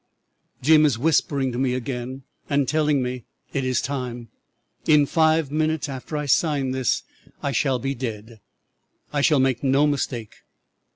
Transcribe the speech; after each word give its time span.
Jim 0.63 0.83
is 0.83 0.97
whispering 0.97 1.51
to 1.51 1.59
me 1.59 1.75
again 1.75 2.23
and 2.49 2.67
telling 2.67 3.03
me 3.03 3.23
it 3.53 3.63
is 3.63 3.83
time. 3.83 4.29
In 4.87 5.05
five 5.05 5.51
minutes 5.51 5.87
after 5.87 6.17
I 6.17 6.25
sign 6.25 6.71
this 6.71 7.03
I 7.43 7.51
shall 7.51 7.77
be 7.77 7.93
dead. 7.93 8.41
I 9.13 9.21
shall 9.21 9.39
make 9.39 9.63
no 9.63 9.85
mistake. 9.85 10.37